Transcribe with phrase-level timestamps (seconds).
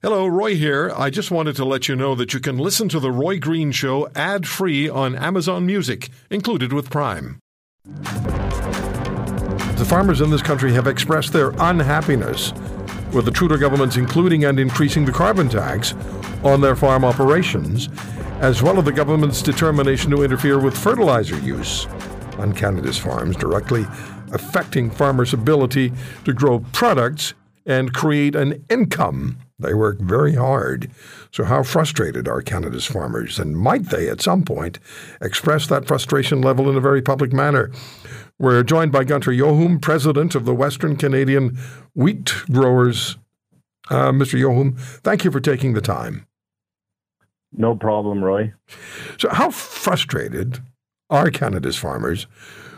[0.00, 0.92] Hello, Roy here.
[0.96, 3.72] I just wanted to let you know that you can listen to The Roy Green
[3.72, 7.40] Show ad free on Amazon Music, included with Prime.
[9.74, 12.52] The farmers in this country have expressed their unhappiness
[13.12, 15.94] with the Trudeau government's including and increasing the carbon tax
[16.44, 17.88] on their farm operations,
[18.38, 21.88] as well as the government's determination to interfere with fertilizer use
[22.38, 23.84] on Canada's farms, directly
[24.30, 25.92] affecting farmers' ability
[26.24, 27.34] to grow products
[27.66, 29.36] and create an income.
[29.58, 30.90] They work very hard.
[31.32, 33.38] So, how frustrated are Canada's farmers?
[33.38, 34.78] And might they, at some point,
[35.20, 37.72] express that frustration level in a very public manner?
[38.38, 41.58] We're joined by Gunter Jochum, president of the Western Canadian
[41.94, 43.16] Wheat Growers.
[43.90, 44.40] Uh, Mr.
[44.40, 46.26] Jochum, thank you for taking the time.
[47.52, 48.52] No problem, Roy.
[49.18, 50.62] So, how frustrated
[51.10, 52.28] are Canada's farmers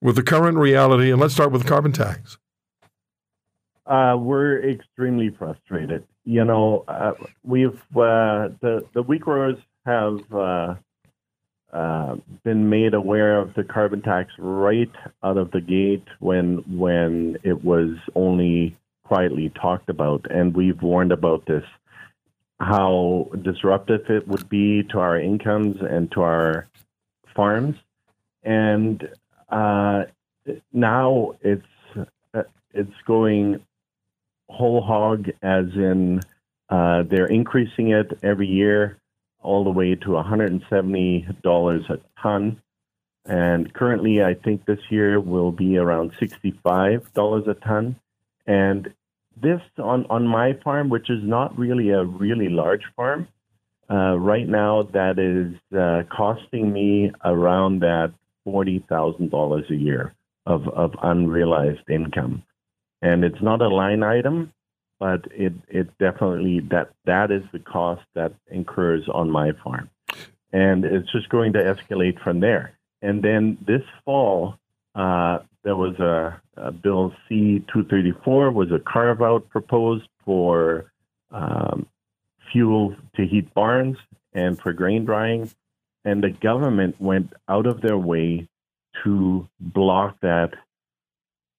[0.00, 1.10] with the current reality?
[1.10, 2.38] And let's start with carbon tax.
[3.86, 6.04] Uh, we're extremely frustrated.
[6.24, 10.74] You know, uh, we've uh, the the wheat growers have uh,
[11.72, 14.90] uh, been made aware of the carbon tax right
[15.24, 21.12] out of the gate when when it was only quietly talked about, and we've warned
[21.12, 21.64] about this
[22.60, 26.68] how disruptive it would be to our incomes and to our
[27.34, 27.76] farms,
[28.44, 29.08] and
[29.48, 30.04] uh,
[30.72, 31.66] now it's
[32.74, 33.60] it's going
[34.52, 36.20] whole hog, as in
[36.68, 38.98] uh, they're increasing it every year
[39.42, 42.62] all the way to $170 a ton.
[43.24, 47.96] And currently, I think this year will be around $65 a ton.
[48.46, 48.92] And
[49.40, 53.28] this on, on my farm, which is not really a really large farm,
[53.90, 58.12] uh, right now that is uh, costing me around that
[58.46, 60.14] $40,000 a year
[60.46, 62.42] of, of unrealized income
[63.02, 64.52] and it's not a line item,
[64.98, 69.90] but it it definitely that that is the cost that incurs on my farm,
[70.52, 72.78] and it's just going to escalate from there.
[73.02, 74.56] And then this fall,
[74.94, 80.08] uh, there was a, a bill C two thirty four was a carve out proposed
[80.24, 80.92] for
[81.32, 81.86] um,
[82.52, 83.98] fuel to heat barns
[84.32, 85.50] and for grain drying,
[86.04, 88.46] and the government went out of their way
[89.02, 90.54] to block that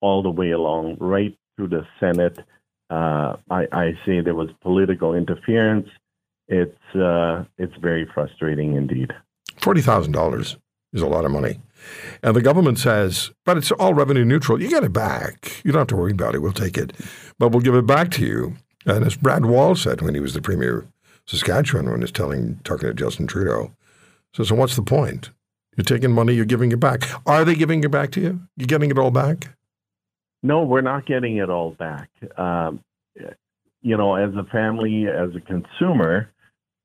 [0.00, 2.38] all the way along, right through the Senate.
[2.90, 5.88] Uh, I, I, say there was political interference.
[6.46, 9.12] It's uh, it's very frustrating indeed.
[9.58, 10.56] Forty thousand dollars
[10.94, 11.60] is a lot of money,
[12.22, 14.62] and the government says, "But it's all revenue neutral.
[14.62, 15.60] You get it back.
[15.64, 16.38] You don't have to worry about it.
[16.38, 16.94] We'll take it,
[17.38, 20.32] but we'll give it back to you." And as Brad Wall said when he was
[20.32, 20.88] the premier of
[21.26, 23.76] Saskatchewan, when he was telling talking to Justin Trudeau,
[24.32, 25.30] so so what's the point?
[25.76, 27.02] You're taking money, you're giving it back.
[27.26, 28.40] Are they giving it back to you?
[28.56, 29.48] You're getting it all back?
[30.42, 32.10] No, we're not getting it all back.
[32.36, 32.84] Um,
[33.82, 36.30] you know, as a family, as a consumer,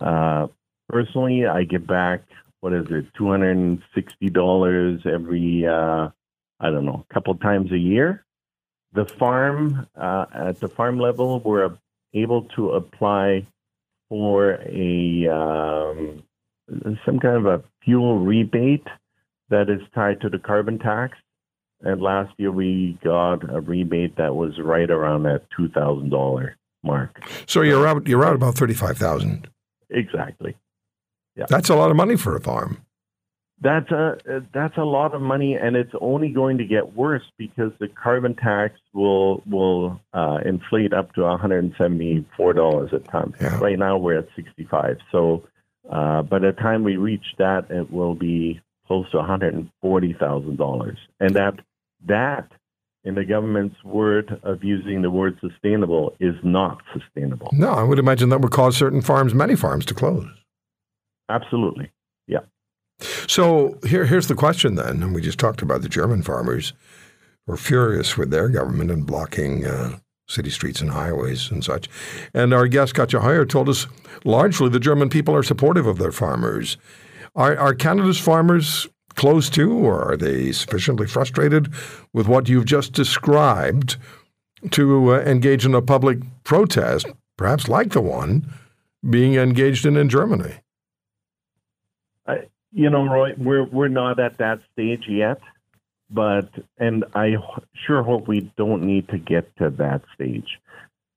[0.00, 0.48] uh,
[0.88, 2.22] personally, I get back
[2.60, 6.08] what is it, two hundred and sixty dollars every uh,
[6.60, 8.24] I don't know, a couple times a year.
[8.94, 11.76] The farm uh, at the farm level, we're
[12.14, 13.46] able to apply
[14.08, 16.22] for a um,
[17.04, 18.86] some kind of a fuel rebate
[19.50, 21.18] that is tied to the carbon tax.
[21.84, 26.56] And last year we got a rebate that was right around that two thousand dollar
[26.82, 27.22] mark.
[27.46, 29.48] So you're out you're out about thirty five thousand.
[29.90, 30.56] Exactly.
[31.36, 31.46] Yeah.
[31.48, 32.78] That's a lot of money for a farm.
[33.60, 37.72] That's a that's a lot of money, and it's only going to get worse because
[37.78, 42.92] the carbon tax will will uh, inflate up to one hundred and seventy four dollars
[42.92, 43.34] a ton.
[43.40, 43.58] Yeah.
[43.60, 44.98] Right now we're at sixty five.
[45.12, 45.44] So
[45.88, 49.70] uh, by the time we reach that, it will be close to one hundred and
[49.80, 51.54] forty thousand dollars, and that
[52.06, 52.50] that
[53.04, 57.50] in the government's word of using the word sustainable is not sustainable.
[57.52, 60.26] No, I would imagine that would cause certain farms, many farms, to close.
[61.28, 61.90] Absolutely.
[62.26, 62.40] Yeah.
[63.26, 66.72] So here, here's the question then, and we just talked about the German farmers
[67.46, 69.98] were furious with their government and blocking uh,
[70.28, 71.88] city streets and highways and such.
[72.32, 73.86] And our guest, Katja Heyer, told us
[74.24, 76.78] largely the German people are supportive of their farmers.
[77.34, 81.72] Are, are Canada's farmers close to, or are they sufficiently frustrated
[82.12, 83.96] with what you've just described
[84.70, 87.06] to uh, engage in a public protest,
[87.36, 88.52] perhaps like the one
[89.08, 90.54] being engaged in in Germany?
[92.26, 95.40] I, you know, Roy, we're we're not at that stage yet,
[96.10, 97.36] but and I
[97.86, 100.58] sure hope we don't need to get to that stage.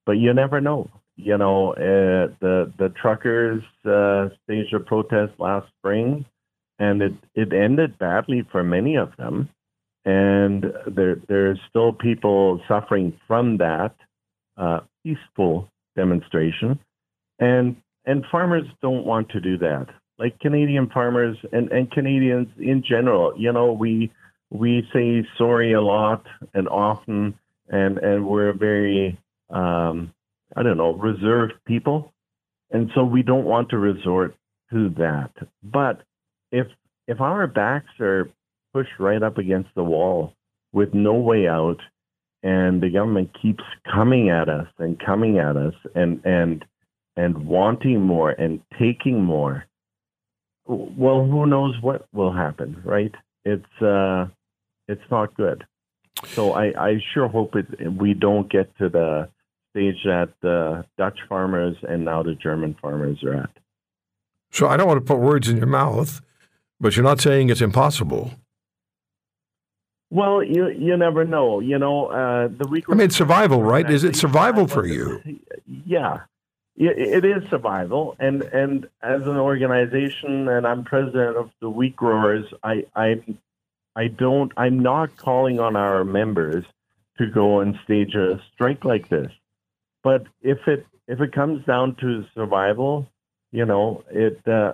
[0.05, 0.89] But you never know.
[1.15, 6.25] You know, uh, the the truckers uh, staged a protest last spring
[6.79, 9.49] and it, it ended badly for many of them.
[10.05, 13.95] And there there's still people suffering from that
[14.57, 16.79] uh, peaceful demonstration.
[17.39, 17.75] and
[18.05, 19.87] and farmers don't want to do that.
[20.17, 24.11] Like Canadian farmers and, and Canadians in general, you know, we
[24.49, 27.37] we say sorry a lot and often,
[27.69, 29.19] and and we're very
[29.49, 30.13] um,
[30.55, 32.13] I don't know reserved people,
[32.71, 34.35] and so we don't want to resort
[34.71, 35.31] to that.
[35.63, 36.01] But
[36.51, 36.67] if
[37.07, 38.29] if our backs are
[38.73, 40.33] pushed right up against the wall
[40.73, 41.79] with no way out,
[42.43, 46.65] and the government keeps coming at us and coming at us and and
[47.15, 49.65] and wanting more and taking more,
[50.67, 53.13] well, who knows what will happen, right?
[53.45, 54.27] It's uh,
[54.87, 55.65] it's not good.
[56.25, 59.29] So I, I sure hope it, we don't get to the
[59.71, 63.49] stage that the Dutch farmers and now the German farmers are at.
[64.51, 66.21] So I don't want to put words in your mouth,
[66.79, 68.31] but you're not saying it's impossible.
[70.09, 71.59] Well, you you never know.
[71.59, 72.85] You know, uh, the week.
[72.89, 73.89] I mean, survival, right?
[73.89, 75.21] Is it survival for you?
[75.85, 76.21] Yeah,
[76.77, 82.45] it is survival, and and as an organization, and I'm president of the wheat growers.
[82.63, 83.21] I I
[83.95, 84.53] I don't.
[84.55, 86.63] I'm not calling on our members
[87.17, 89.31] to go and stage a strike like this.
[90.03, 93.09] But if it if it comes down to survival,
[93.51, 94.47] you know, it.
[94.47, 94.73] Uh,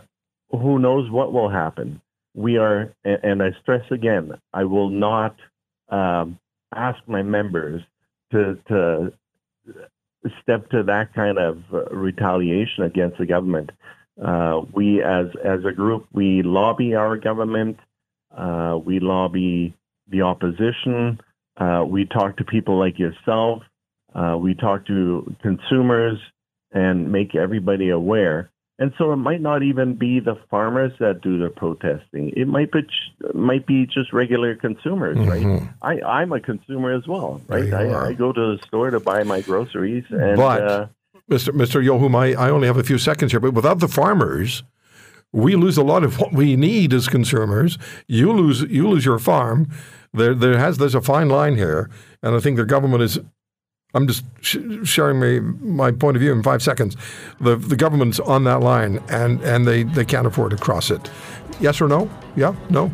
[0.53, 2.01] who knows what will happen?
[2.33, 5.35] we are, and I stress again, I will not
[5.89, 6.39] um,
[6.73, 7.81] ask my members
[8.31, 9.13] to to
[10.41, 13.71] step to that kind of uh, retaliation against the government.
[14.23, 17.77] Uh, we, as as a group, we lobby our government.
[18.35, 19.75] Uh, we lobby
[20.07, 21.19] the opposition.
[21.57, 23.61] Uh, we talk to people like yourself.
[24.15, 26.17] Uh, we talk to consumers
[26.71, 28.49] and make everybody aware.
[28.79, 32.33] And so it might not even be the farmers that do the protesting.
[32.35, 32.79] It might be
[33.33, 35.29] might be just regular consumers, mm-hmm.
[35.83, 36.01] right?
[36.01, 37.71] I, I'm a consumer as well, right?
[37.71, 40.87] I, I, go to the store to buy my groceries, and but, uh,
[41.29, 41.53] Mr.
[41.53, 41.85] Mr.
[41.85, 44.63] Jochum, I, I only have a few seconds here, but without the farmers,
[45.31, 47.77] we lose a lot of what we need as consumers.
[48.07, 49.69] You lose you lose your farm.
[50.13, 51.89] There there has there's a fine line here,
[52.21, 53.19] and I think the government is
[53.93, 56.97] I'm just sh- sharing my, my point of view in five seconds.
[57.39, 61.11] The, the government's on that line and, and they, they can't afford to cross it.
[61.59, 62.09] Yes or no?
[62.35, 62.55] Yeah?
[62.69, 62.91] No?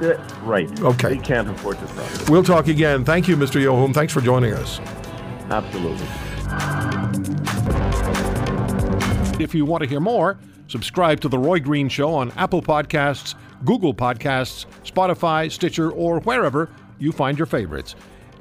[0.00, 0.80] Yeah, right.
[0.80, 1.16] Okay.
[1.16, 2.30] They can't afford to cross it.
[2.30, 3.04] We'll talk again.
[3.04, 3.62] Thank you, Mr.
[3.62, 3.92] Jochum.
[3.94, 4.80] Thanks for joining us.
[5.50, 6.06] Absolutely.
[9.42, 13.34] If you want to hear more, subscribe to The Roy Green Show on Apple Podcasts,
[13.64, 17.94] Google Podcasts, Spotify, Stitcher, or wherever you find your favorites.